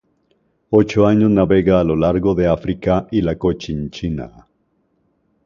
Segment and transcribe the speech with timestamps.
[0.71, 4.47] Ocho años navega a lo largo de África y la Cochinchina.